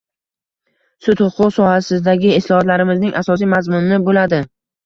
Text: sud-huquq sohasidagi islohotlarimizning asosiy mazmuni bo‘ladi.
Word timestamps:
sud-huquq 1.07 1.51
sohasidagi 1.57 2.33
islohotlarimizning 2.39 3.15
asosiy 3.23 3.53
mazmuni 3.55 4.05
bo‘ladi. 4.09 4.43